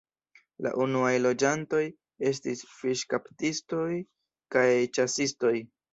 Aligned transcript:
La 0.67 0.69
unuaj 0.85 1.11
loĝantoj 1.25 1.83
estis 2.31 2.63
fiŝkaptistoj 2.79 3.87
kaj 4.57 4.69
ĉasistoj. 4.99 5.55